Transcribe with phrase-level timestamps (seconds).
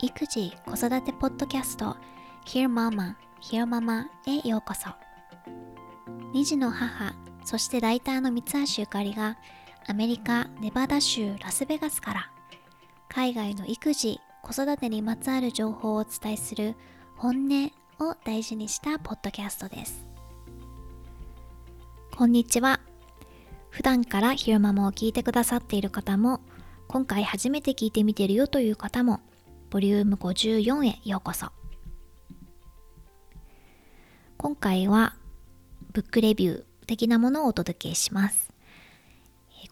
[0.00, 1.96] 育児・子育てポッドキャスト
[2.46, 4.90] Hear Mama, Hear Mama へようこそ。
[6.32, 7.14] 2児の母
[7.44, 9.38] そしてライターの三橋ゆかりが
[9.86, 12.30] アメリカ・ネバダ州ラスベガスから
[13.08, 16.74] 海外の育児・子育てにまつわる情報をお伝えする
[17.16, 17.72] 本音
[18.06, 20.13] を大事にしたポッドキャストです。
[22.16, 22.78] こんにちは。
[23.70, 26.40] 普段からひろままを聞いてくださっている方も
[26.86, 29.20] 今回初めて聞いてみてるよという方も
[29.68, 31.48] ボリューム54へようこそ。
[34.36, 35.16] 今回は
[35.92, 38.52] ブックレビュー的なものをお届けします。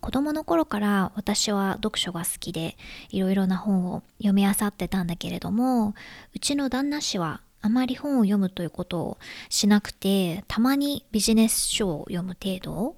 [0.00, 2.76] 子供の頃から私は読書が好きで
[3.10, 5.94] いろいろな本を読み漁ってたんだけれども
[6.34, 12.96] うちの旦那氏はあまり本を読むということをしなくてたまにビジネス書を読む程度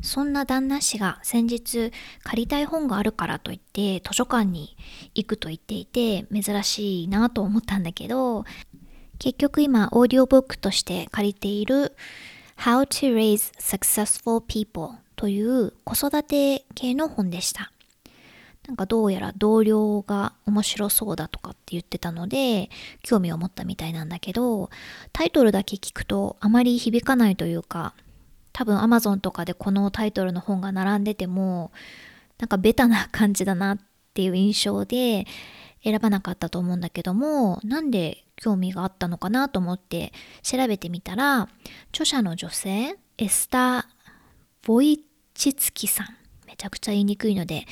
[0.00, 4.76] そんな旦那氏が先日借りたい本があるからといって図書館に
[5.14, 8.44] 行くと言っていて珍しいなと思ったんだけど
[9.18, 11.96] 結局今オーディオブックとして借りている
[12.58, 17.72] How to Raise Successful People という子育て系の本でした。
[18.68, 22.68] なんかどうやら同僚が面白そうだとかって言ってたので
[23.02, 24.68] 興味を持ったみたいなんだけど
[25.14, 27.94] タイトルだけ聞くとあまり響かないというか
[28.52, 31.72] 多分 Amazon とかでこのタイトルの本が並んでても
[32.38, 33.78] なんかベタな感じだなっ
[34.12, 35.26] ていう印象で
[35.82, 41.48] 選ばなかったと思うんだけどもなんで興味があったのかなと思って調べてみたら
[41.88, 43.84] 著者の女性エスター・
[44.66, 46.18] ボイチツキさん。
[46.46, 47.66] めちゃくちゃ言いにくいので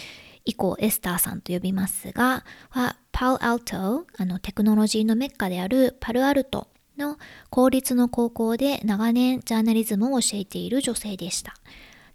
[0.47, 7.19] 以降エスターさんと呼びますがはパウアルトあのテクノロジーのメッカであるパルアルトの
[7.50, 11.55] 公立の高校で長年ジャーナリズムを教えている女性でした。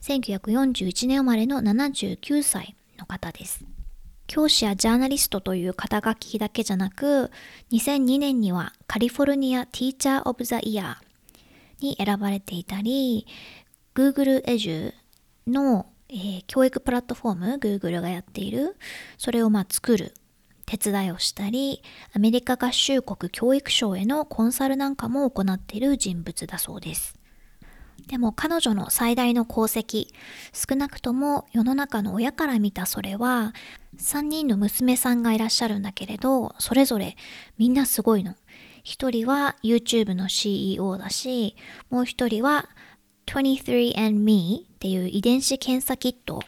[0.02, 3.64] 1941年生まれの79歳の方です。
[4.28, 7.32] 教師やジャーナリストという肩書きだけじゃなく、
[7.72, 13.28] 2002年にはカリフォルニア・ティーチャー・オブ・ザ・イヤーに選ばれていたり、
[13.94, 14.94] Google エジュ
[15.48, 18.76] の、えー、教育プラットフォーム、Google がやっている、
[19.18, 20.14] それをまあ作る
[20.66, 21.82] 手伝いをしたり、
[22.14, 27.16] アメリカ合衆国教育省へのコンサルなんかも行っている人物だそうです。
[28.08, 30.08] でも彼女の最大の功績、
[30.52, 33.54] 少なくとも世の中の親から見たそれは、
[33.98, 37.16] 3人の娘さんがいらっしゃるんだけれど、それぞれ
[37.58, 38.36] みんなすごいの。
[38.84, 41.56] 一人は YouTube の CEO だし、
[41.90, 42.68] もう一人は
[43.40, 46.42] 23andMe っていう遺伝子検査キット。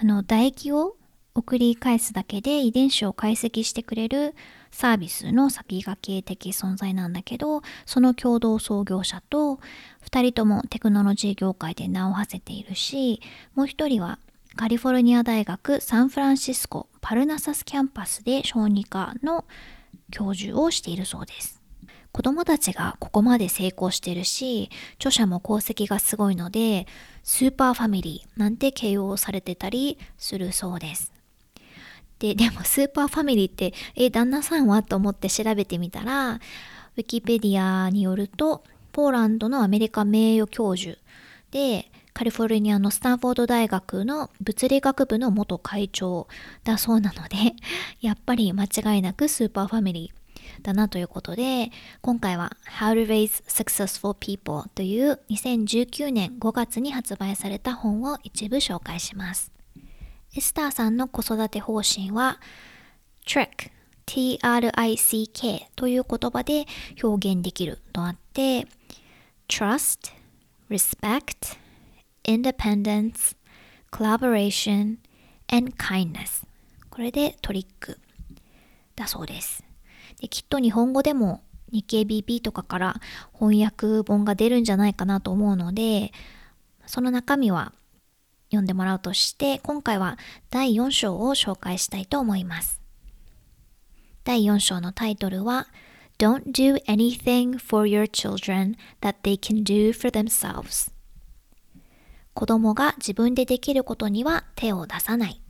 [0.00, 0.96] あの、唾液を
[1.38, 4.34] 送り返すだけで遺伝子を解析してくれる
[4.70, 9.60] サービスの先駆け的存在なんだけどその共同創業者と
[10.10, 13.20] 2人ともテクノロジー業界で名を馳せているし
[13.54, 14.18] もう1人は
[14.56, 19.44] カリフォルニア大学サンフランシスコパルナサスキャンパスで小児科の
[20.10, 21.57] 教授をしているそうです
[22.12, 26.86] 子供たちがここまで成功してるし著者も功績がすごいので
[27.22, 31.12] スーパーファミリーなんて形容されてたりするそうです。
[32.18, 40.98] で、でもスーパーファミリーって、え、旦那さんはと思って調べてみたら、ウィキペディアによると、ポーランドのアメリカ名誉教授
[41.50, 46.26] で、カリフォルニアのスタンフォード大学の物理学部の元会長
[46.64, 47.54] だそうなので、
[48.00, 50.27] やっぱり間違いなくスーパーファミリー
[50.62, 51.70] だなということで、
[52.00, 59.52] 今回は How to Raise Successful People という2019年5月に発売された本を一部紹介します。
[60.36, 62.40] エスターさんの子育て方針は
[63.26, 63.70] trick
[64.08, 66.64] T-R-I-C-K という言葉で
[67.02, 68.66] 表現できるとあって
[69.48, 70.12] trust,
[70.70, 71.58] respect,
[72.24, 73.36] independence,
[73.92, 74.96] collaboration,
[75.52, 76.46] and kindness
[76.88, 77.98] これでトリック
[78.96, 79.62] だそうです
[80.20, 83.00] できっと日本語でも日経 BP とかから
[83.38, 86.12] 翻訳本が出るんじゃないかなと思うので
[86.86, 87.72] その中身は
[88.50, 90.18] 読んでもらうとして、今回は
[90.50, 92.80] 第4章を紹介したいと思います。
[94.24, 95.68] 第4章のタイトルは
[96.18, 100.90] Don't do anything for your children that they can do for themselves
[102.34, 105.40] 子供が自分でできることには手を出さない。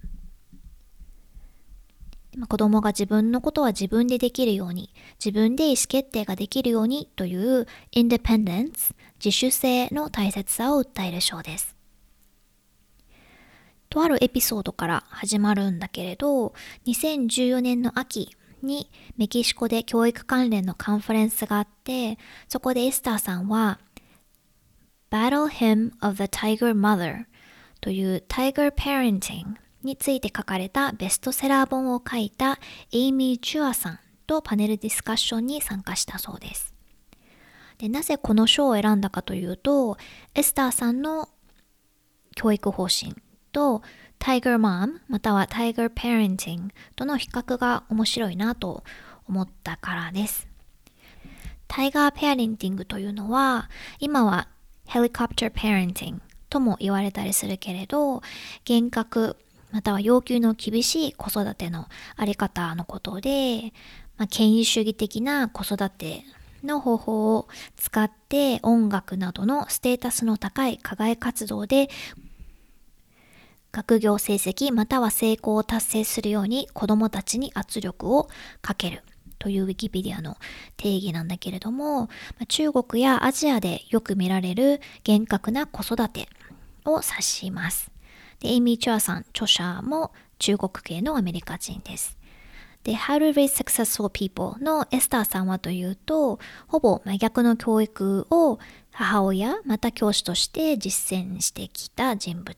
[2.47, 11.77] 子供が自分のことは自分でできるように、自分で意思決定ができるようにという independence、自主性の大切さを訴える章です。
[13.91, 16.55] とあるエピソードから始まるんだけれど、
[16.87, 22.19] 2014年の秋にメキシコで教育関連のカンファレンスがあって、
[22.49, 23.81] そこでエスターさんは、
[25.11, 27.25] Battle Hymn of the Tiger Mother
[27.81, 29.57] という Tiger Parenting
[29.89, 32.59] について書かれたベストセラー本を書いた
[32.93, 36.75] エイミー・チュアさんとパネルディスカッションに参加したそうです。
[37.79, 39.97] でなぜこの賞を選んだかというと、
[40.35, 41.29] エスターさんの
[42.35, 43.17] 教育方針
[43.51, 43.83] と
[44.19, 48.85] Tiger Mom または Tiger Parenting との比較が面白いなと
[49.27, 50.47] 思ったからです。
[51.67, 53.71] タイガーペアレンティングというのは
[54.01, 54.49] 今は
[54.87, 58.23] ヘリコプターペアレンティングとも言われたりするけれど
[58.65, 59.37] 厳格
[59.71, 63.73] または要求の厳しい子育てのあり方のことで、
[64.17, 66.25] まあ、権威主義的な子育て
[66.65, 71.89] の方法を使って音楽などのステータスの高い課外活動で
[73.71, 78.29] 学業成績または成功を達成するように子どもたちに圧力を
[78.63, 79.03] かける
[79.39, 80.37] というウィキペディアの
[80.77, 82.09] 定義なんだけれども
[82.49, 86.29] 中国やアジアでよく見られる厳格な子育て
[86.85, 87.98] を指します。
[88.41, 92.19] で、エイミー・チュアさん、著者も中国系のアメリカ人です。
[92.85, 96.39] で、How to Raise Successful People のエスターさんはというと、
[96.69, 98.59] ほぼ真逆の教育を
[98.93, 102.55] 母親、また教師として実践してきた人物。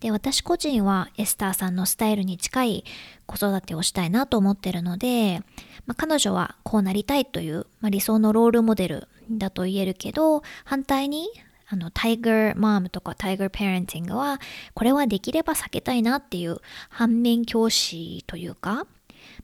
[0.00, 2.84] で、私個人はエスターさんのスタイルに近い
[3.26, 5.40] 子育てをしたいなと思ってるので、
[5.86, 11.28] まあ、彼女はこうなりたいという、まあ、理想のロールモデルだと言えるけど、反対に
[11.66, 14.40] あの、タイガーマームとかタイガーパレンティングは、
[14.74, 16.58] これはできれば避けたいなっていう
[16.90, 18.86] 反面教師というか、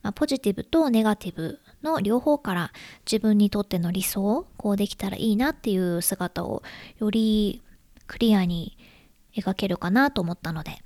[0.03, 2.73] まあ、ポジティブとネガティブの両方から
[3.11, 6.63] 自分にとっての理想、こうできたらいいなっていう姿を
[6.99, 7.63] より
[8.07, 8.77] クリアに
[9.37, 10.83] 描けるかなと思ったので、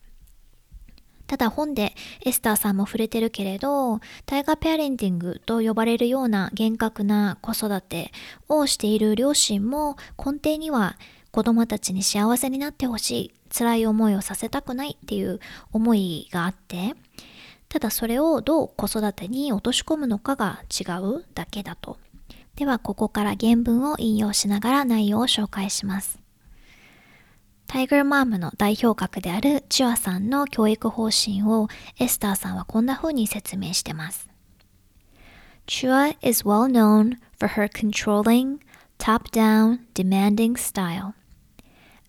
[1.27, 1.95] ただ本で
[2.25, 8.13] エスターさんも触れてるけれど、タイガーペアレンティングと呼ばれるような厳格な子育て
[8.49, 10.97] をしている両親も根底には
[11.35, 15.41] 子供たちに幸せになってほしい、辛い思いをさせたくないっていう
[15.73, 16.95] 思いがあって、
[17.69, 21.99] ただそれをどう子育てに落とし込むのかが違うだけだと。
[22.55, 26.21] ではここから原文を引用しながら内容を紹介します。
[27.67, 31.67] タイガーマームの代表格であるチュアさんの教育方針を
[31.99, 34.29] エスターさんはこんな風に説明してます。
[35.67, 38.59] Chua is well known for her controlling,
[38.99, 41.15] top-down, demanding style.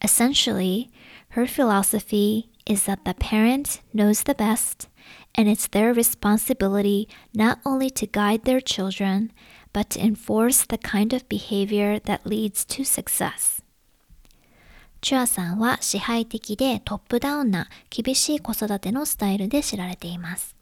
[0.04, 0.90] Essentially,
[1.30, 4.88] her philosophy is that the parent knows the best,
[5.34, 9.32] and it's their responsibility not only to guide their children,
[9.72, 13.62] but to enforce the kind of behavior that leads to success.
[15.02, 20.54] チュアさんは支配的でトップダウンな厳しい子育てのスタイルで知られています。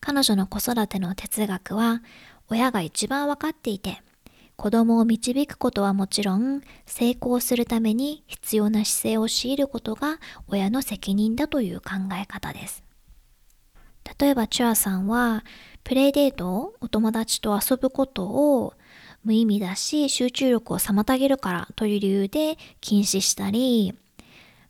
[0.00, 2.02] 彼女の子育ての哲学は
[2.48, 4.00] 親が一番わかっていて
[4.61, 12.83] 子供を導くことはもちろん、成功するために必要な姿勢を強いることが親の責任だという考え方です。
[14.19, 15.43] 例えば、チュアさんは、
[15.83, 18.75] プレイデートを、お友達と遊ぶことを
[19.23, 23.95] 無意味だし、集中力を妨げるからという理由で禁止したり、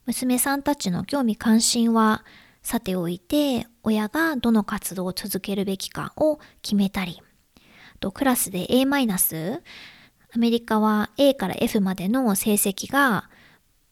[0.05, 2.23] 娘さんたちの興味関心は
[2.63, 7.21] さておいて、親がどの活動を続けるべきかを決めたり、
[8.01, 9.61] とクラスで A マイナス、
[10.33, 13.29] アメリカは A から F までの成績が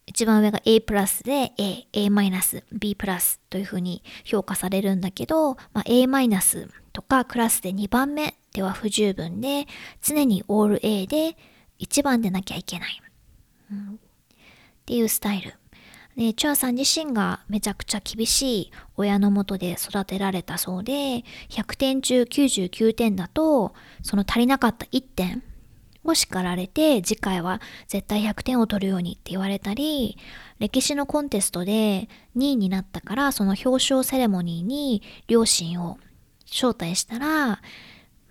[0.06, 9.68] 一番上が A プラスで A、A マイナス、B プラスというふうに評価されるんだけど、まあ、A マイナスとかクラスで2番目では不十分で、
[10.02, 11.38] 常にオール A で
[11.80, 13.02] 1番でなきゃいけない。
[13.72, 13.98] うん、っ
[14.88, 15.54] ていうスタイル。
[16.20, 23.74] で、チュアさん自身がめちゃくちゃ厳しい親のもとで育てられたそうで、100点中99点だと、
[24.04, 25.42] その足りなかった1点
[26.04, 30.18] を叱られて、次回は絶対100点を取るようにって言われたり、
[30.60, 36.00] 歴史のコンテストで2位になったから、その表彰セレモニーに両親を
[36.46, 37.62] 招待したら、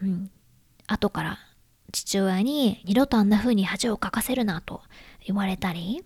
[0.02, 0.30] うん、
[0.87, 1.38] 後から
[1.92, 4.83] 父親に二度とあんな風に恥をかかせるなと
[5.26, 6.04] 言われたり、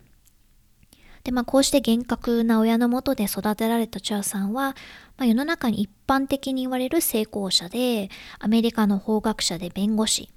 [1.25, 4.75] で、まあ、こうして厳格な親のもとで育てられたチュアさんは、
[5.17, 10.31] まあ、世の中に一般的に言われる成功者で、アメリカの法学者で弁護士、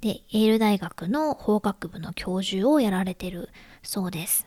[0.00, 3.50] で、エール大学の法学部の教授をやられてる
[3.82, 4.46] そうです。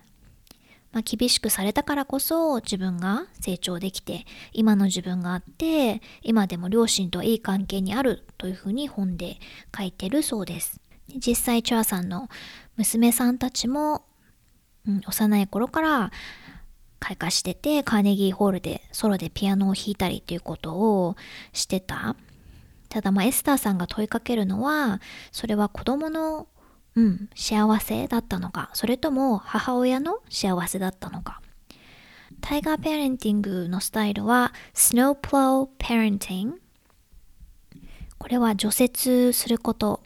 [0.91, 9.39] まあ、厳しくされたからこそ自分が成長できて、今の自分があって、今でも両親といい関係にあるというふうに本で
[9.75, 10.79] 書いてるそうです。
[11.15, 12.29] 実際、チュアさんの
[12.77, 14.05] 娘さんたちも
[14.87, 16.11] うん、幼い頃から
[16.99, 21.15] 開花してて、カーネギーホールでソロでピアノを弾いたりっていうことを
[21.51, 22.15] してた。
[22.89, 26.47] ただまあエスターさんが問いかけるのは、それは子供の
[26.95, 31.41] うん、幸せだったのか、それとも母親の幸せだったのか。
[32.41, 36.51] タイガーペアレンティングのスタイルは Snowplow Parenting
[38.17, 40.03] これは除雪すること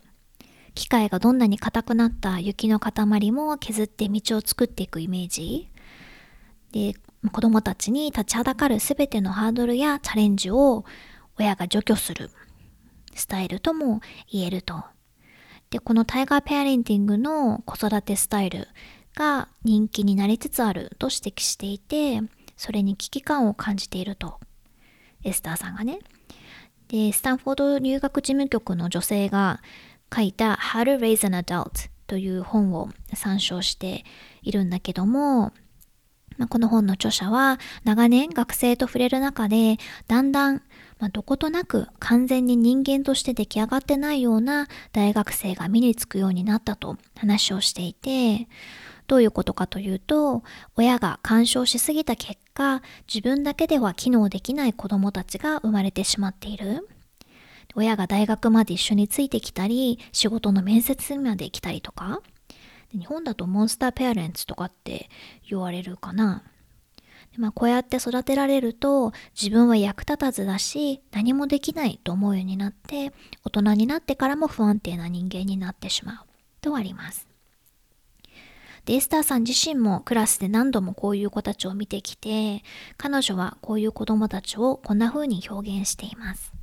[0.78, 5.70] 機械がどんなに硬くなった雪の塊も削って道を作っていくイメージ
[6.72, 6.94] で
[7.32, 10.86] 子供たちに立ちはだかる全てのハードルやチャレンジを
[11.40, 12.30] 親が除去する
[13.16, 14.84] スタイルとも言えると。
[15.72, 18.68] で、このタイガーペアレンティングの子育てスタイル
[19.16, 22.22] が人気になりつつあると指摘していて、
[22.56, 24.40] それに危機感を感じていると。
[25.24, 26.00] エスターさんがね。
[26.88, 29.62] で、スタンフォード入学事務局の女性が
[30.14, 34.06] 書いた How to Raise an Adult という本を参照して
[34.42, 35.52] いるんだけども、
[36.38, 40.62] まあ、この本の著者は長年学生と触れる中でだんだん
[41.00, 48.48] まあ、どことなく完全に人間として出来上がってないような大学生が身につくようになったと話をしていて、
[49.06, 50.44] どういうことかというと、
[50.76, 56.88] 親が干渉しすぎた結果、自分だけでは機能できない子供たちが生まれてしまっている。
[57.78, 62.22] 親が大学まで一緒についてきたり、仕事の面接まで来たりとか、
[62.92, 65.12] 日本だとモンスターペアレンツとかって
[65.48, 66.44] 言われるかな。
[67.38, 76.26] まあ、こうやって育てられると自分は役立たずだし何もできないと思うようになって大人になってからも不安定な人間になってしまう
[76.62, 77.28] とあります。
[78.86, 82.64] でエスターさん自身もクラスで何度もこういう子たちを見てきて
[82.98, 86.54] 彼女はこういう子供たちをこんな風に表現しています。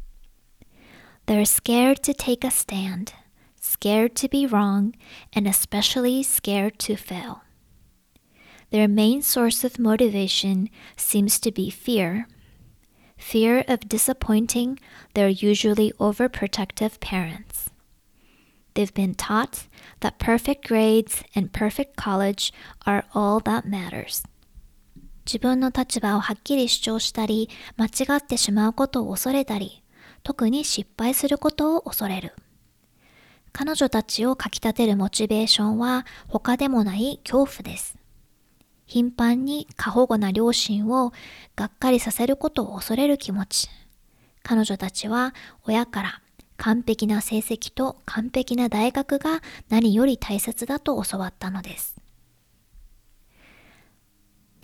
[1.25, 3.13] They're scared to take a stand,
[3.60, 4.96] scared to be wrong,
[5.34, 7.44] and especially scared to fail.
[8.72, 12.27] Their main source of motivation seems to be fear.
[13.18, 14.79] Fear of disappointing
[15.13, 17.70] their usually overprotective parents.
[18.75, 19.68] They've been taught
[20.00, 22.53] that perfect grades and perfect college
[22.86, 24.24] are all that matters.
[25.25, 29.83] 自分の立場をはっきり主張したり、間違ってしまうことを恐れたり、
[30.25, 32.35] 特に失敗することを恐れる。
[33.52, 37.97] 彼女たちをかきたてるモチベーションは他でもない恐怖です。
[38.87, 41.12] 頻繁に過保護な両親を
[41.54, 43.69] がっかりさせることを恐れる気持ち。
[44.43, 45.35] 彼女たちは
[45.66, 46.21] 親から
[46.57, 51.94] 完璧な成績と完璧な大学が何より大切だと教わったのです。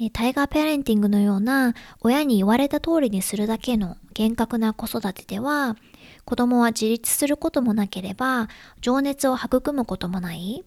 [0.08, 5.76] タイガーペアレンティングのような親に言われた通りにするだけの厳格な子育てでは
[6.24, 8.48] 子供は自立することもなければ
[8.80, 10.64] 情熱を育むこともない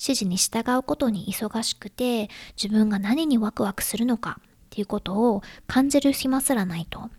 [0.00, 2.28] 指示に従うことに忙しくて
[2.60, 7.10] 自分が何にワクワクするのかっていうことを感じる暇すらないと。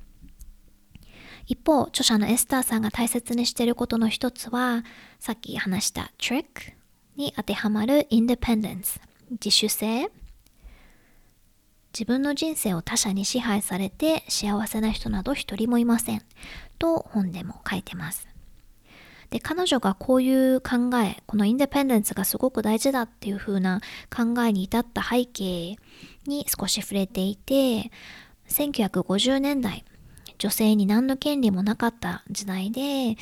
[1.48, 4.84] 一方、著者のエスターさんが大切にしていることの一つは、
[5.20, 6.44] さっき話した trick
[7.16, 9.00] に当てはまる independence
[9.32, 10.10] 自主性
[11.96, 16.22] 自分の人生を他者に支配されて幸せな人など一人もいません
[16.78, 18.28] と本でも書いてます。
[19.30, 23.80] で、彼女がこういう考え、このインデペンデンスがすごく大事だっていう風な
[24.14, 25.78] 考えに至った背景
[26.28, 27.92] に少し触れていて、
[28.50, 29.86] 1950年代、
[30.38, 33.16] 女性に何の権利もなかった時代で、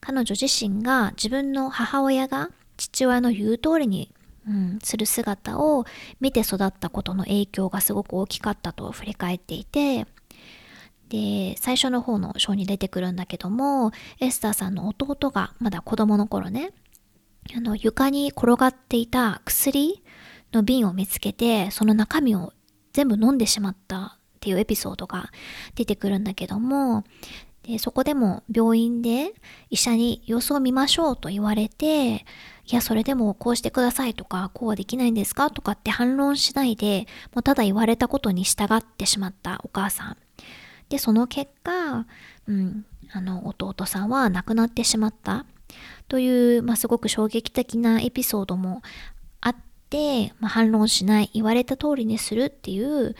[0.00, 4.12] 彼女自身が自分の母親が父親の言う通りに、
[4.46, 5.84] うん、する姿を
[6.20, 10.06] 見て育ったことの影響がすごく大きかったと振り返っていて、
[11.08, 16.72] で、最初の方の章に出てくるんだけども、エスターさんの弟がまだ子供の頃ね、
[17.54, 20.02] あの、床に転がっていた薬
[20.52, 22.52] の瓶を見つけて、その中身を
[22.92, 25.30] 全部飲んでしまったっていうエピソードが
[25.74, 27.04] 出てくるんだけども、
[27.62, 29.34] でそこでも病院で
[29.68, 32.24] 医者に様子を見ましょうと言われて、
[32.70, 35.50] いや、それでもこうしてくださいとか、こうはできないんですか？
[35.50, 40.16] とかって反論しないで、もうただ言われたことに従ってしまったお母さん。
[40.88, 42.06] で、その結果、
[42.46, 45.46] うん、あの、弟さんは亡くなってしまった
[46.06, 48.82] という、まあ、すごく衝撃的なエピソードも
[49.40, 49.56] あっ
[49.88, 53.16] て、まあ、反論しない、言われた通りにするっていう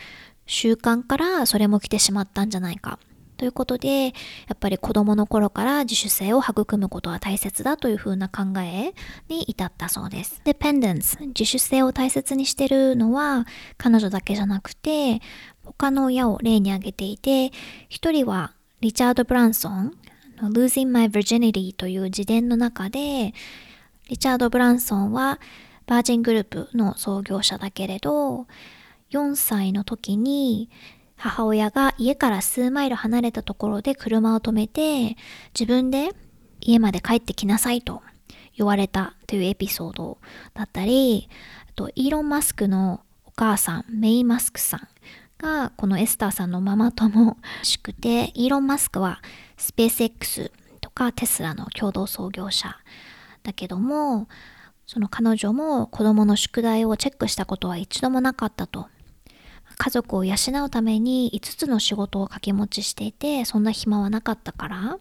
[0.47, 2.99] 習慣からそれも来てしまったんじゃないか。
[3.40, 4.11] ということで、や
[4.52, 8.92] っぱり子供の頃から自主性を育むことは大切だというふうな考え
[9.30, 10.42] に至ったそうです。
[10.44, 13.47] Dependence、自主性を大切にしてるのは
[13.78, 15.23] 彼女だけじゃなくて、
[15.64, 17.50] 他の親を例に挙げていて、
[17.88, 19.94] 一人はリチャード・ブランソン、
[20.42, 23.32] Losing My Virginity という自伝の中で、
[24.11, 25.40] リチャード・ブランソンは
[25.87, 28.47] バージングループの創業者だけれど、
[29.12, 30.68] 4歳の時に
[31.20, 35.18] 母親が家から数マイル離れたところで車を止めて、
[35.52, 36.14] 自分で
[36.60, 38.02] 家まで帰ってきなさいと
[38.56, 40.18] 言われたというエピソード
[40.54, 41.28] だったり、
[41.68, 44.88] あとイーロン・マスクのお母さん、メイ・マスクさん
[45.36, 49.20] がこのエスターさんのママ友しくて、イーロン・マスクは
[49.58, 50.50] スペース X
[50.80, 52.78] とかテスラの共同創業者
[53.42, 54.26] だけども、
[54.86, 58.88] その彼女も子供の宿題をチェックしたことは一度もなかったと。
[59.80, 64.99] 家族を養うために5つの仕事を掛け持ちしていて、そんな暇はなかったから。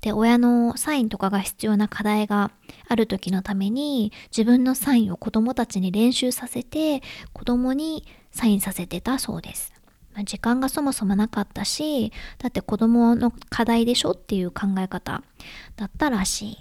[0.00, 2.50] で、親のサインとかが必要な課題が
[2.88, 7.02] ある時のために、自分のサインを子供たちに練習させて、
[7.34, 9.74] 子供にサインさせてたそうです。
[10.24, 15.22] 時間がそもそもなかったし、だって子供の課題でしょっていう考え方
[15.76, 16.56] だったらしい。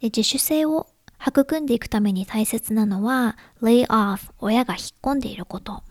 [0.00, 0.86] で自主性を
[1.26, 5.82] 育んでいくために大切なのは lay off 親が引っ込んでいること。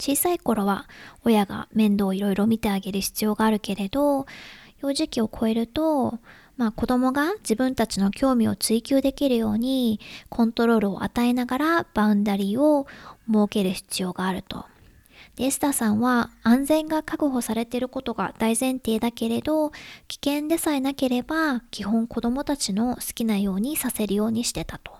[0.00, 0.88] 小さい頃は
[1.24, 4.24] 親が面倒をいろいろ見てあげる必要があるけれど
[4.80, 6.18] 幼児期を超えると
[6.56, 12.86] まあ子供が自分たちの興味を追求できるようにコントロールを与えながらバウンダリーを
[13.30, 14.64] 設ける必要があると。
[15.42, 19.70] エスタさんは安全が確保されていることが大前提だけれど
[20.06, 24.92] 危険でさえなければ基本子供たちの好きなようにさせるようにしてたと。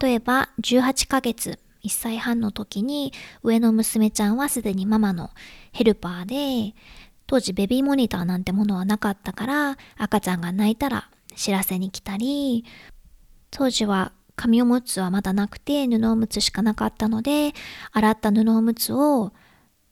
[0.00, 5.30] 例えば18ヶ月1歳半の時に上の娘ちゃんはすでにママの
[5.72, 6.74] ヘルパーで
[7.26, 12.64] 当時ベビーモニターなんてものはなかったから赤ちゃんが泣いたら知らせに来たり
[13.50, 17.52] 当時は紙おむつはまだなくて布おむつしかなかったので
[17.92, 19.32] 洗った布おむつを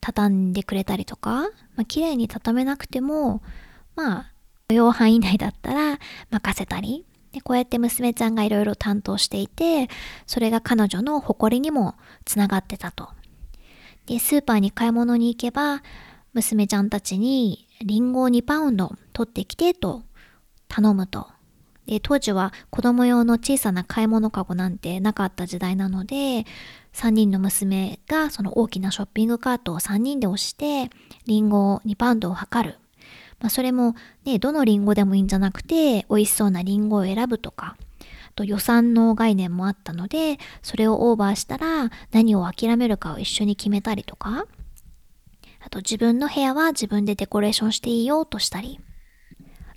[0.01, 1.41] 畳んでくれたりとか、
[1.75, 3.43] まあ、綺麗に畳めなくても
[3.95, 4.31] まあ
[4.67, 5.99] 許容範囲内だったら
[6.31, 9.87] 任せたりでこうやって娘ちゃんがいろいろ担当していて
[10.25, 11.93] それが彼女の誇りにも
[12.25, 13.09] つながってたと。
[14.07, 15.83] でスーパーに買い物に行けば
[16.33, 20.01] 娘ちゃんたちにリンゴを2パウンド取ってきてと
[20.67, 21.27] 頼むと。
[21.89, 26.45] で当時は子供用の小さな買い物かごなんてなかった時代なので
[26.93, 30.91] 3人の娘がその大きなショッピングカートを3人で押して
[31.25, 32.77] リンゴ2パウンドを測る。
[33.39, 37.75] まあ、それもね、どのリンゴでもいいんじゃなくて美味しそうなリンゴを選ぶとか、
[38.27, 44.45] あと予算の概念もあったのでそれをオーバーしたら何を諦めるかを一緒に決めたりとか、
[45.61, 48.79] あと自分の部屋は自分でデコレーションしていいよとしたり。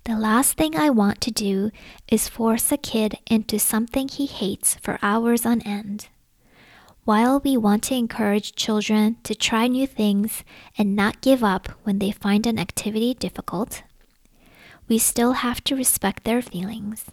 [0.05, 1.71] The last thing I want to do
[2.09, 6.09] is force a kid into something he hates for hours on end.
[7.05, 10.43] While we want to encourage children to try new things
[10.77, 13.85] and not give up when they find an activity difficult,
[14.89, 17.05] we still have to respect their feelings.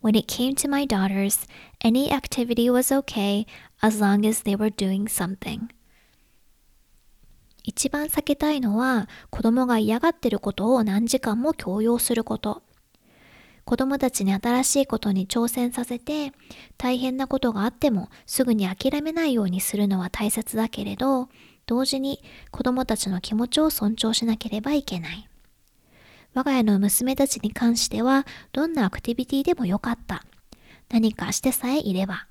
[0.00, 1.48] When it came to my daughters,
[1.80, 3.44] any activity was okay
[3.82, 5.72] as long as they were doing something.
[7.66, 12.62] 一番避けたいのは子供が嫌がってることを何時間も強要すること。
[13.64, 16.32] 子供たちに新しいことに挑戦させて
[16.78, 21.28] 大変なことがあってもすぐに諦めないようにするのは大切だけれど
[21.66, 25.28] 同時に子供たちの気持ちを尊重しなければいけない。
[26.34, 30.24] 我が家の娘たちに関してはどんなアクティビティでもよかった。
[30.88, 32.28] 何かしてさえいれば。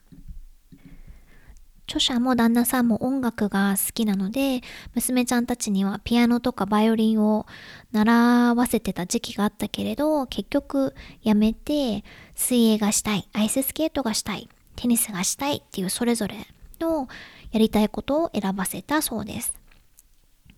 [1.87, 4.61] 著者も旦那さんも音楽が好きなので、
[4.95, 7.45] 娘ちゃんたちにはピアノとかバイオリンを
[7.91, 12.03] 習わせてた時期があったけれど、結局やめて、
[12.35, 16.35] 水泳がしたい、アイススケートがしたい、テニスがしたいっていうそれぞれ
[16.79, 17.07] の
[17.51, 19.64] やりたいことを選ばせたそうです。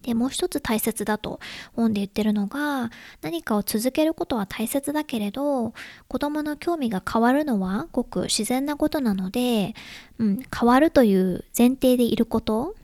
[0.04, 1.40] で、もう一つ大切だと
[1.76, 5.74] 本で言ってるのが、何かを続けることは大切だけれど、
[6.08, 9.76] 子供の興味が変わるのはごく自然なことなので、
[10.18, 12.76] うん、変わるという前提でいること、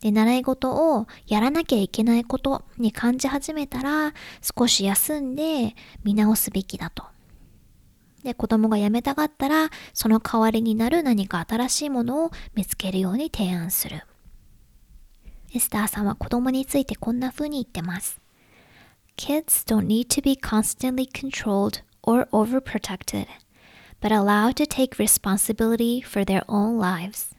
[0.00, 7.04] で、習い事をやらなきゃいけないことに感じ始めたら、少し休んで見直すべきだと。
[8.22, 14.02] で、子供が辞めたがったら、その代わりになる何か新しいものを見つけるように提案する。
[15.53, 18.19] エスターさんは子供についてこんな風に言ってます。
[19.17, 23.27] Kids don't need to be constantly controlled or overprotected,
[24.01, 27.35] but allowed to take responsibility for their own lives.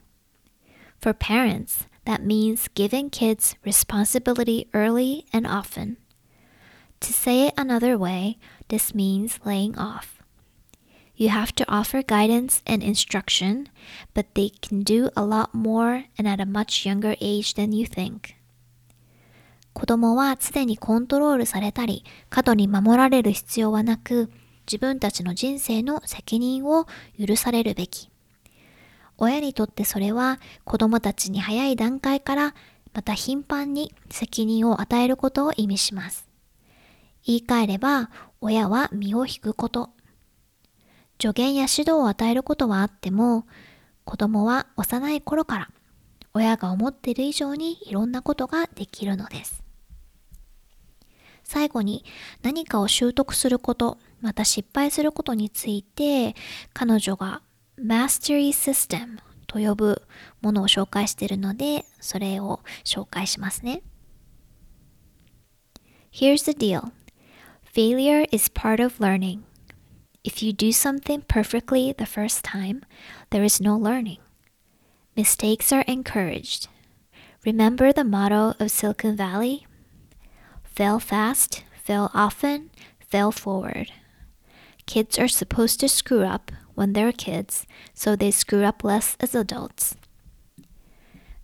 [1.01, 5.97] For parents, that means giving kids responsibility early and often.
[7.01, 8.37] To say it another way,
[8.69, 10.18] this means laying off.
[11.20, 13.68] You have to offer guidance and instruction,
[14.14, 17.84] but they can do a lot more and at a much younger age than you
[17.84, 18.36] think.
[19.74, 24.30] 子供は常にコントロールされたり、過度に守られる必要はなく、
[24.66, 26.86] 自分たちの人生の責任を
[27.18, 28.08] 許されるべき。
[29.18, 32.54] 親にとってそれは子供たちに早い段階から
[32.94, 36.26] また頻繁に責任を与えることを意味します。
[37.26, 38.08] 言い換えれば、
[38.40, 39.90] 親は身を引くこと。
[41.20, 43.46] 助言や指導を与えることはあっても、
[44.04, 45.70] 子供は幼い頃から
[46.32, 49.62] 親が思っている以上にいろんなことができるのです。
[51.44, 52.04] 最後に
[52.42, 56.34] 何かを習得すること、また失敗することについて
[56.72, 57.42] 彼女が
[57.78, 60.02] Mastery System と呼ぶ
[60.40, 63.82] ものを紹介しているのでそれを紹介しますね。
[66.12, 66.92] Here's the deal.
[67.74, 69.49] Failure is part of learning.
[70.23, 72.83] If you do something perfectly the first time,
[73.29, 74.17] there is no learning.
[75.15, 76.67] Mistakes are encouraged.
[77.45, 79.67] Remember the motto of Silicon Valley?
[80.63, 83.91] Fail fast, fail often, fail forward.
[84.87, 89.35] Kids are supposed to screw up when they're kids, so they screw up less as
[89.35, 89.95] adults.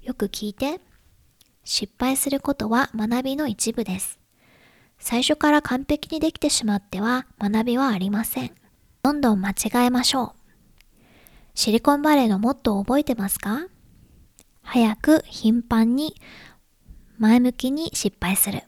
[0.01, 0.79] よく聞いて。
[1.63, 4.19] 失敗することは学びの一部です。
[4.97, 8.55] 最初から完璧にできてしまっては学びはありません。
[9.06, 10.58] どんどん間違えましょう。
[11.54, 13.68] シリコンバレーのモットーを覚えてますか？
[14.62, 16.20] 早く頻繁に
[17.16, 18.64] 前向きに失敗する。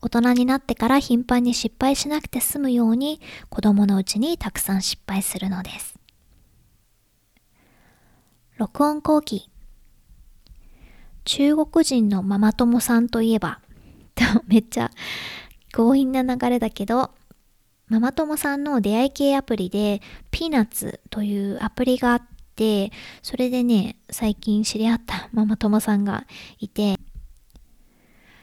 [0.00, 5.96] 大人になってから頻繁に失敗しなくて済むように子供のうちにたくさん失敗するのです。
[8.56, 9.50] 録音後期
[11.24, 13.60] 中国人のママ友さんといえば
[14.46, 14.92] めっちゃ
[15.72, 17.10] 強引な流れだけど、
[17.90, 20.00] ママ友さんの出会い系アプリで、
[20.30, 22.22] ピーナッツというアプリがあっ
[22.54, 26.24] て、それでね、最近知り合ったママ友さんが
[26.60, 27.00] いて、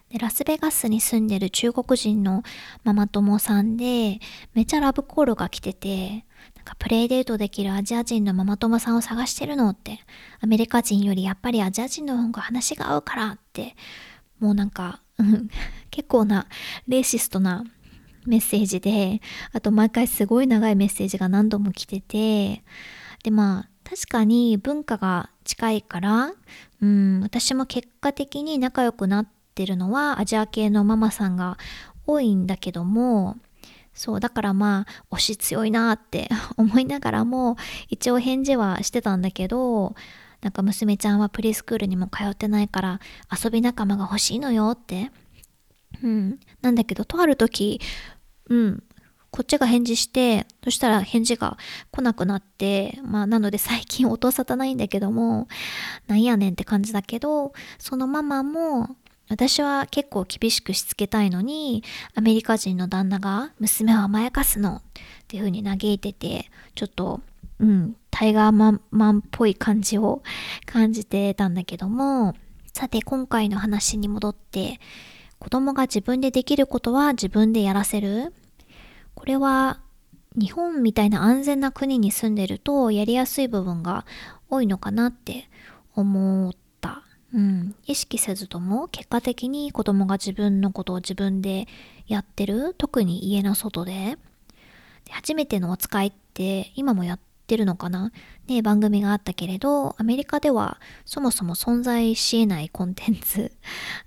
[0.09, 2.43] でラスベガスに住んでる中国人の
[2.83, 4.19] ママ友さんで、
[4.53, 9.99] めちゃラブコールが来てて、なんかプレイデートできるアジア人のママ友さんを探してるのって、
[10.41, 13.77] アメリカ人よりやっぱりアジア人の方が話が合うからって、
[14.39, 15.01] もうなんか
[15.89, 16.47] 結構な
[16.87, 17.63] レーシストな
[18.27, 19.21] メッセージで、
[19.53, 22.63] あと毎回すごい長いメッセージが何度も来てて、
[23.23, 26.33] でまあ確かに文化が近いから、
[26.81, 31.57] うん、私も結果的に仲良くなってるのはアジア系のママさんが
[32.05, 33.37] 多いんだけども、
[33.93, 37.57] そう、だからまあ、推し強いなって 思いながらも、
[37.89, 39.95] 一応返事はしてたんだけど、
[40.41, 42.99] なんか娘ちゃんはプリスクールにも通ってないから
[43.43, 45.11] 遊び仲間が欲しいのよって。
[46.03, 46.39] うん。
[46.61, 47.81] なんだけど、とある時、
[48.49, 48.83] うん。
[49.29, 51.57] こっちが返事して、そしたら返事が
[51.91, 55.47] 来なくなって、まあなので最近音沙汰ないんだけども、
[56.07, 58.95] なんやねんって感じだけど、そのママも、
[59.29, 61.83] 私は結構厳しくしつけたいのに、
[62.15, 64.81] アメリカ人の旦那が娘を甘やかすのっ
[65.27, 67.21] ていう風に嘆いてて、ちょっと
[67.59, 70.21] うん、タイガーマンマンっぽい感じを
[70.65, 72.35] 感じてたんだけども、
[72.73, 74.79] さて今回の話に戻って、
[75.39, 78.33] 子供が自分でできることは自分でやらせる
[79.15, 79.79] これは
[80.37, 84.05] 日本みたいな安全な国に住んでるとやりやすい部分が
[84.49, 85.49] 多いのかなって
[85.95, 87.03] 思った。
[87.33, 87.75] うん。
[87.85, 91.67] 意識せずとも結果的に子供が自分のことを自分で
[92.05, 92.75] やってる。
[92.77, 94.17] 特に家の外で。
[95.05, 98.11] で初めてのお使いって今もやってるのかな
[98.47, 103.51] ね、番組があったけれど、アメリカではそもそも存在し得ないコンテンツ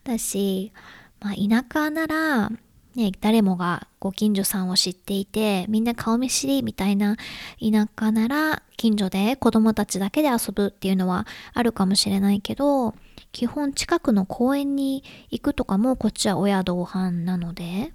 [0.04, 0.72] だし、
[1.20, 2.50] まあ、田舎なら、
[2.96, 7.16] ね、誰もがご近所さんを知っていて、みんな顔見知りみたいな
[7.60, 12.94] 田舎なら、近所で子供たちだけで遊ぶっていうのはあるかもしれないけど、
[13.32, 17.92] 基本近くの公園に行くとかもこっちは親同伴なので、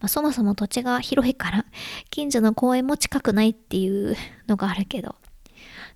[0.00, 1.64] まあ、そもそも土地が広いから
[2.10, 5.16] 近所の公園も近くないっていうのがあるけど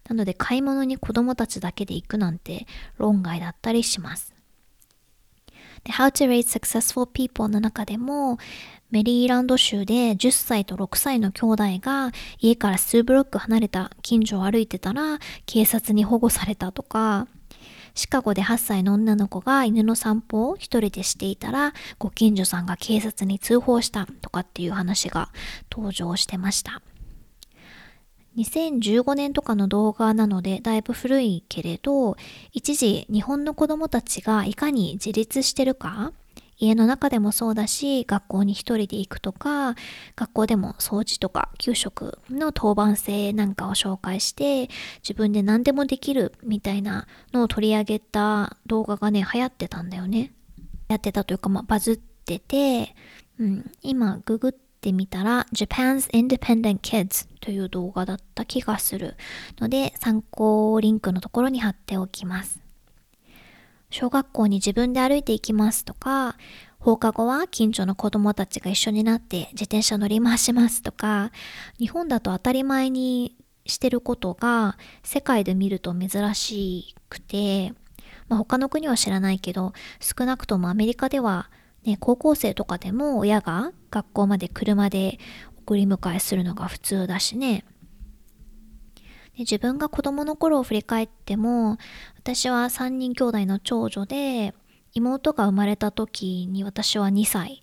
[0.08, 2.66] なので買い物に子供たちだけで行くなんて
[2.96, 4.27] 論外だったりします。
[5.88, 8.38] How to Raise Successful People の中でも
[8.90, 17.27] メリーランド州で10歳と6歳の兄弟が家から数ブロック離れた近所を歩いてたら警察に保護されたとか
[17.98, 25.31] シカゴで8歳の女の子が犬の散歩を一人でしていたら、ご近所さんが警察に通報したとかっていう話が
[25.68, 26.81] 登場してました。
[28.38, 32.16] 2015年とかの動画なのでだいぶ古いけれど、
[32.53, 36.12] 一時日本の子供たちがいかに自立してるか
[36.61, 39.74] 家の中でもそうだし、学校に一人で行くとか、
[40.16, 44.68] 学校でも掃除とか給食の当番制なんかを紹介して、
[45.03, 50.33] 自分で何でもできるみたいなのを取り上げた動画がね、流行ってたんだよね。
[50.88, 52.94] やってたというか、まあ、バズってて、
[53.38, 59.16] うん、今、ググってってみたら、Japan's Independent Kids という動画だった気がする
[59.58, 62.60] ので、参考リンクのところに貼っておきます。
[63.90, 66.36] 小学校に自分で歩いていきますとか、
[66.78, 71.32] 放課後は近所の子供たちが一緒になって自転車乗り回しますとか、
[71.78, 73.36] 日本だと当たり前に
[73.66, 77.72] してることが世界で見ると珍しくて、
[78.28, 81.50] まあ、他の国は知らないけど、少なくともアメリカでは
[81.84, 85.18] ね、高校生とかでも親が学校まで車で
[85.59, 87.64] 送り迎えするのが普通だしね。
[89.38, 91.79] で自分が子供の頃を振り返っても、
[92.16, 94.55] 私は3人兄弟の長女で、
[94.94, 97.62] 妹が生まれた時に私は2歳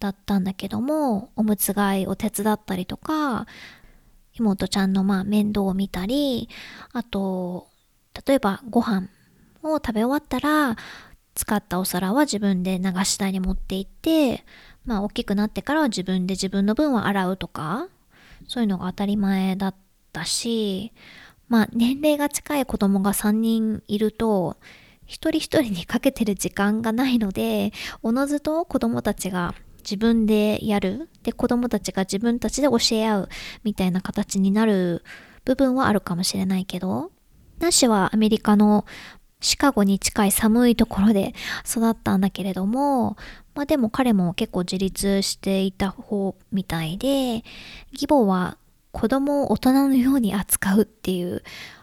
[0.00, 3.46] だったんだけども、おむつ替えを手伝ったりとか、
[4.34, 6.48] 妹ちゃんのまあ面倒を見たり、
[6.92, 7.68] あと、
[8.26, 9.08] 例えばご飯
[9.62, 10.76] を食べ終わったら、
[11.34, 14.44] 使ったお皿は自分で流し台に持って行って、
[14.84, 17.88] まあ大きくなってからは自分で自分の分は洗うとか、
[18.48, 19.74] そういうのが当たり前だっ
[20.12, 20.92] たし、
[21.48, 24.56] まあ年齢が近い子供が3人いると、
[25.06, 31.10] 一人一人にかけてる時間がないので、おのずと子供たちが自分でやる。
[31.22, 33.28] で、子供たちが自分たちで教え合う
[33.64, 35.04] みたいな形になる
[35.44, 37.10] 部分はあるかもしれないけど、
[37.58, 38.86] ナッシュはアメリカの
[39.40, 41.34] シカゴに近い寒いところで
[41.68, 43.16] 育ったんだけれども、
[43.54, 47.44] まあでも彼も結構自立していた方みたいで、
[47.92, 48.56] 義母は
[48.92, 51.42] 子供を大人のように扱うっていう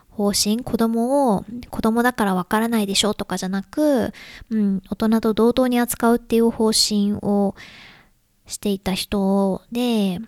[0.10, 4.12] 方針、子供を子供だからわからないでしょとかじゃなく、
[4.50, 7.56] うん、大人と同等に扱うっていう方針を
[8.46, 10.20] していた人で、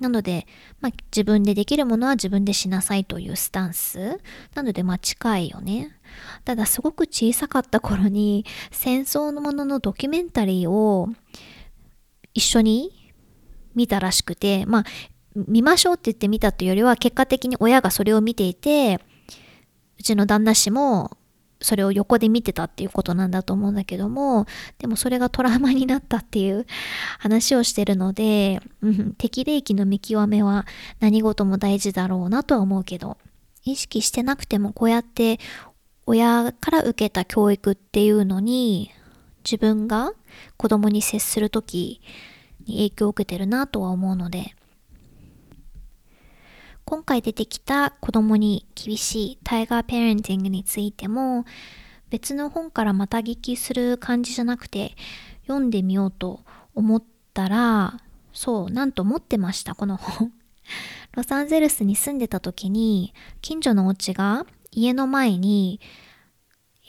[0.00, 0.46] なので、
[0.80, 4.20] まあ、自分でできるものは自分でしなさいというスタンス。
[4.54, 5.96] なので、まあ近いよね。
[6.44, 11.08] ただ、すごく小さかった頃に戦争のもののドキュメンタリーを
[12.34, 13.12] 一緒に
[13.74, 14.84] 見たらしくて、まあ、
[15.34, 19.00] 見ましょうって言って見たっていうよりは、結果的に親がそれを見ていて、
[19.98, 21.16] うちの旦那氏も
[21.62, 24.46] それを横で見てたっていうことなんだと思うんだけども、
[24.78, 26.66] でもそれがトラウマになったっていう
[27.18, 30.66] 話をしてるので、うん、適齢期の見極めは
[31.00, 33.18] 何事も大事だろうなとは思うけど、
[33.64, 35.38] 意識してなくてもこうやって
[36.06, 38.90] 親から受けた教育っていうのに
[39.44, 40.12] 自分が
[40.56, 42.00] 子供に接するとき
[42.66, 44.54] に影響を受けてるなとは思うので、
[46.90, 51.44] 今回出てきた子供に厳しいタイガーペレンティングについても
[52.10, 54.96] 別の本からまた聞きする感じじゃなくて
[55.42, 56.40] 読んでみようと
[56.74, 58.00] 思ったら
[58.32, 60.32] そうなんと持ってましたこの本。
[61.14, 65.78] ロサンゼルスに住んでた時に近所のお家が家の前に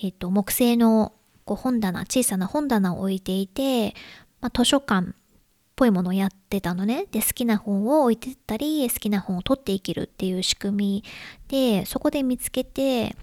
[0.02, 1.14] えっ、ー、と木製の
[1.46, 3.94] こう本棚小さな本棚を置いていて、
[4.42, 5.14] まあ、図書館
[5.82, 7.08] ぽいものをやってたのね。
[7.12, 11.04] で、好きな本を置いてったり、好きな本を取っていけるっていう仕組み
[11.48, 13.14] で、そこで見つけて、なん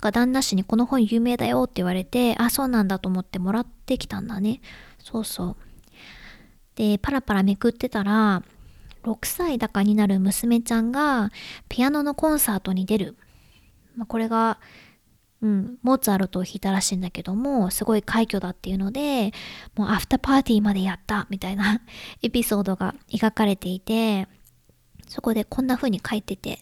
[0.00, 4.60] か旦那氏にこの本有名だよって言われて、あ、そうなんだと思ってもらってきたんだね。
[5.00, 5.56] そうそう。
[6.76, 8.44] で、パラパラめくってたら、
[9.02, 11.32] 6歳だかになる娘ちゃんが
[11.68, 13.16] ピアノのコンサートに出る。
[13.96, 14.60] まあ、これが
[15.44, 19.32] うん、モーツァルトを弾いたらしいんだけども、すごい快挙だっていうので、
[19.76, 21.82] もうアフターパーティーまでやったみたいな
[22.22, 24.26] エピソードが描かれていて、
[25.06, 26.60] そこでこんな風に書いてて、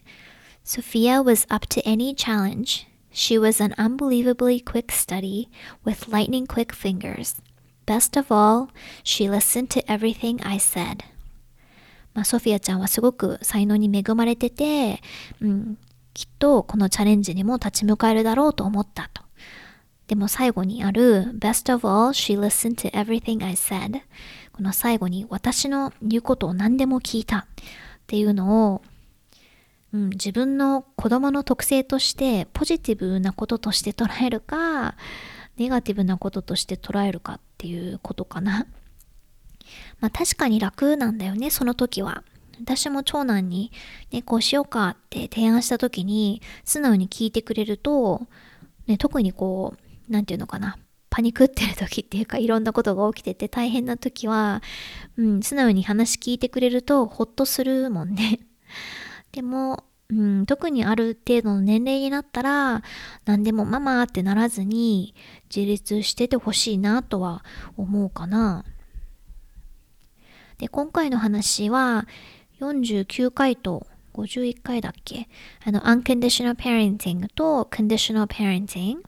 [0.64, 2.88] Sophia was up to any challenge.
[3.12, 5.48] She was an unbelievably quick study
[5.84, 7.40] with lightning quick fingers.
[7.86, 8.66] Best of all,
[9.04, 11.04] she listened to everything I said.
[12.14, 15.00] まあ、ソフィアちゃんはすごく才能に恵まれてて、
[15.40, 15.78] うん、
[16.14, 19.22] きっとこのチャレンジにも立ち向かえるだろうと思ったと。
[20.08, 24.02] でも最後にある Best of all, she listened to everything I said
[24.52, 27.44] この最後に私の言うことを何でも聞いたっ
[28.06, 28.82] ていうのを、
[29.94, 34.96] うん、自分の子供の特性としてポジティブなこととして捉えるか
[35.56, 38.66] ネガティブなこととして捉えるかっていうことかな。
[40.00, 42.24] まあ確かに楽なんだよね、その時は。
[42.62, 43.72] 私も長男に、
[44.12, 48.26] ね、こうしようかって提案した時に、素直に聞いてくれると、
[48.86, 49.74] ね、特にこ
[50.08, 50.78] う、なんていうのかな、
[51.10, 54.62] パニクってる時っていうか、いろんなことが起きてて大変な時は、
[55.16, 58.40] うん、素直に話聞いてくれると、ほっとするもんね。
[59.32, 62.82] でも、うん、特にある程度の年齢になったら、
[63.24, 65.14] 何でもママってならずに、
[65.54, 67.44] 自立しててほしいなとは
[67.76, 68.64] 思うかな。
[70.58, 72.06] で、今回の話は、
[72.62, 75.28] 49回と51回だっけ？
[75.64, 78.98] あの、unconditional parenting と conditional parenting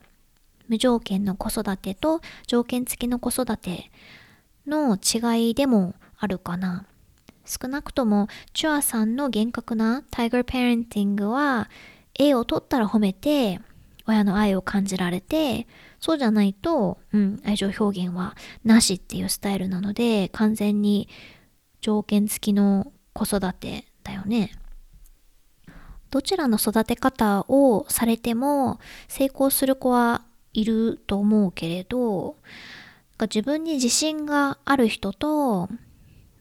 [0.68, 3.90] 無条件の子育てと条件付きの子育て
[4.66, 6.86] の違いでもあるかな。
[7.44, 11.68] 少なくともチュアさんの厳格なタイガーパレンティングは
[12.18, 13.60] A を取ったら褒めて
[14.06, 15.66] 親の愛を感じられて
[16.00, 21.08] そうじゃないと、うん、愛情表現はなしっていうスタイルなので完全に
[21.82, 24.50] 条件付きの子育てだよね。
[26.10, 30.22] どちらの育て方をされても成功する子は
[30.52, 32.36] いると思うけれど
[33.22, 35.68] 自分に自信がある人と、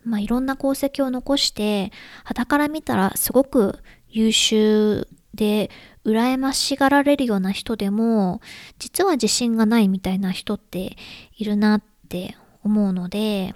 [0.04, 1.92] まあ、いろんな功績を残して
[2.24, 5.72] 傍から見たらすごく優秀で
[6.06, 8.42] 羨ましがられるような人でも
[8.78, 10.98] 実は自信がないみたいな人って
[11.36, 13.56] いるなって思うので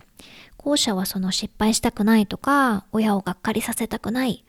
[0.67, 4.43] 後者はその失敗したくないとか親をがっかりさせたくない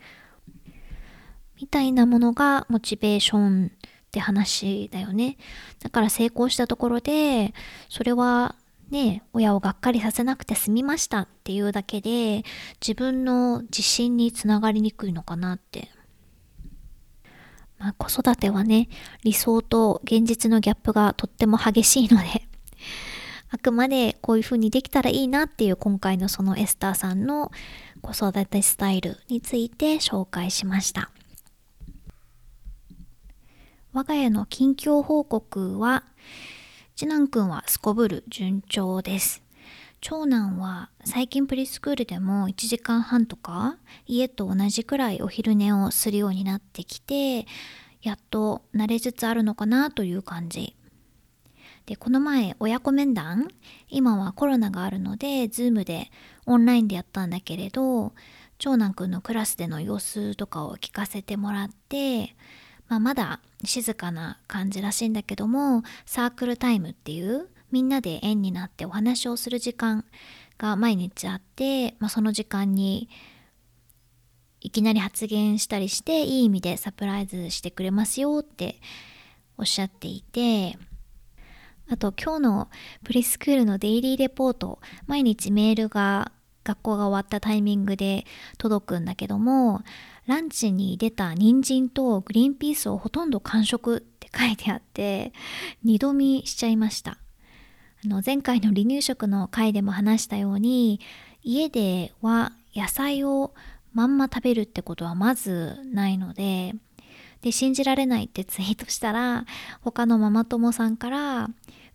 [1.60, 3.70] みたいなものがモチベーション
[4.08, 5.36] って話だよね。
[5.80, 7.52] だから成功したところで、
[7.88, 8.54] それは
[8.90, 12.44] ね、親をがっかりさせなくて済みましたっていうだけで、
[12.80, 15.90] 自分の自信につながりにくいのかなって。
[17.78, 18.88] まあ子育てはね、
[19.24, 22.47] 理想と現実のギャップがとっても激しいので、
[23.50, 27.50] あくまでこういう風にできたらいいなっていう今回のそのエスターさんの
[28.02, 31.10] 子育てスタイルについて紹介しました。
[33.92, 36.04] 我が家の近況報告は、
[36.94, 39.42] 次男くんはすこぶる順調です。
[40.00, 47.46] 長男は最近プリスクールでも1時間半とか家と同じくらいお昼寝をするようになってきて
[48.02, 50.76] やっと慣れつつあるのかなという感じ
[51.88, 53.48] でこの前親子面談
[53.88, 56.10] 今はコロナがあるので Zoom で
[56.44, 58.12] オンラインでやったんだけれど
[58.58, 62.36] 長男くんのクラスでの様子とかを聞かせてもらって
[62.88, 70.04] まあ、まだ静かな感じらしいんだけどもサークルタイムっていうみんなで縁になってお話をする時間
[70.56, 73.08] が毎日あって、まあ、その時間に
[74.60, 78.80] いきなり発言したりしていい意味でサプライズしてくれますよって
[79.56, 80.78] おっしゃっていて
[81.90, 82.68] あと今日の
[83.04, 86.32] プリスクールのデイリーレポート毎日メールが
[86.64, 88.26] 学校が終わったタイミングで
[88.58, 89.82] 届くんだけども
[90.26, 95.32] ランチに出た人参とグリーンピースをほとんど完食って書いてあって
[95.82, 97.18] 二度見しちゃいました。
[98.04, 101.00] あの前回の離乳食の回でも話したように
[101.42, 103.54] 家では野菜を
[103.92, 106.74] まんま食べるってことはまずないので
[107.40, 109.46] で信じられないってツイートしたら
[109.80, 111.48] 他のママ友さんから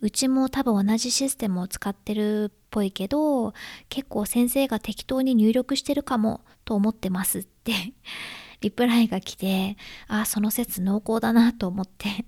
[0.03, 3.53] うちも多分同じシステムを使ってるっぽいけど
[3.87, 7.71] 結構先生が適当に入力してるかもと思ってますって
[8.59, 9.77] リプライが来て
[10.09, 12.25] あその説濃厚だなと思って。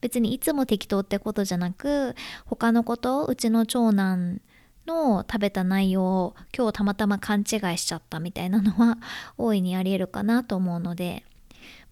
[0.00, 2.14] 別にいつも適当ってことじゃなく
[2.46, 4.40] 他のことうちの長男
[4.86, 8.98] の食べた内容を今日たまたま勘違いしちゃったみたいなのは
[9.36, 11.24] 大いにありえるかなと思うので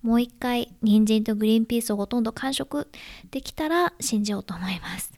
[0.02, 2.88] もう一回人参とグリーンピースをほとんど完食
[3.30, 5.12] できたら信じようと思います。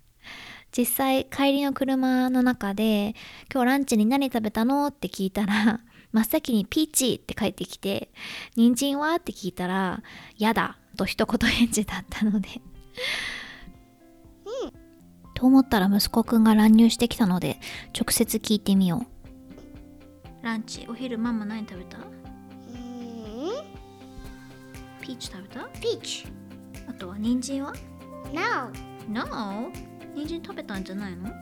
[0.76, 3.14] 実際帰りの車の中で
[3.52, 4.86] 今日ランチに何食べたの？
[4.86, 5.80] って聞いたら
[6.12, 8.10] 真っ先にピーチって帰ってきて
[8.56, 9.16] 人参は？
[9.16, 10.02] って聞いたら
[10.38, 12.48] やだと一言返事だったので。
[14.64, 14.72] うん、
[15.34, 17.60] と思ったら息子くんが乱入してきたので
[17.98, 19.06] 直接聞いてみよ
[20.42, 20.44] う。
[20.44, 21.98] ランチお昼ママ何食べた？
[25.00, 25.60] ピーチ食べた？
[25.80, 26.26] ピーチ。
[26.88, 27.72] あとは人参は
[28.32, 28.70] ？No
[29.08, 29.70] No?
[30.14, 31.32] 人参食べたんじゃないの？No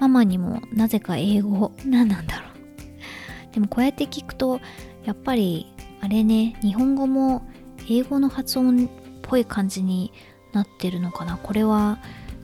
[0.00, 1.72] ママにもなぜか英語？
[1.84, 3.54] 何なんだろう。
[3.54, 4.60] でもこうやって聞くと
[5.04, 7.46] やっぱりあれね日本語も
[7.88, 8.88] 英語の発音っ
[9.22, 10.12] ぽい感じに
[10.52, 11.36] なってるのかな。
[11.36, 11.98] これは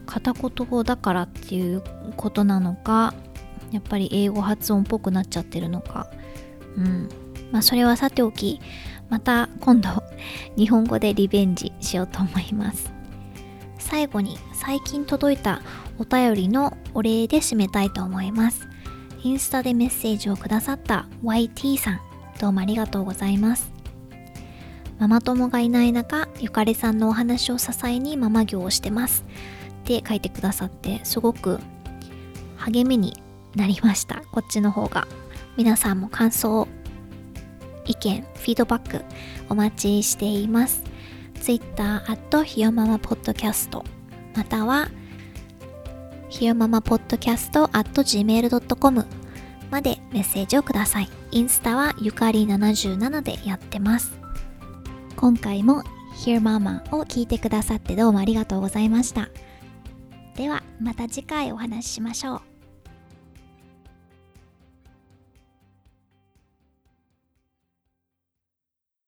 [0.05, 1.83] 片言語だからっていう
[2.17, 3.13] ことなのか
[3.71, 6.09] やっぱり英語発音っぽくなっちゃってるのか。
[6.77, 7.09] うん。
[7.51, 8.61] まあそれはさておき
[9.11, 9.89] また今度
[10.55, 12.91] 日本語でリベンジしようと思います。
[13.77, 15.61] 最後に最近届いた
[15.99, 18.69] お便りのお礼で締めたいと思います。
[19.21, 21.99] インスタでメッセージをくださった YT さん
[22.39, 23.69] どうもありがとうございます。
[24.97, 29.25] ママ友がいない中ゆかりさんのお話を支えにママ業をしてます。
[29.81, 31.59] って書いてくださってすごく
[32.55, 33.21] 励みに
[33.57, 34.23] なりました。
[34.31, 35.05] こっちの方が。
[35.57, 36.67] 皆さんも感想を
[37.85, 39.03] 意見、フィードバック
[39.49, 40.83] お待ちしています。
[41.41, 43.83] Twitter アットひよままポッドキャスト
[44.35, 44.89] または
[46.29, 49.05] ひよままポッドキャスト at gmail.com
[49.69, 51.09] までメッセージをください。
[51.31, 54.11] インスタはゆかり77でやってます。
[55.15, 55.83] 今回も
[56.25, 59.29] Hear Mama を聞いてくださってどうもありがとうございました。
[60.35, 62.50] ではまた次回お話ししましょう。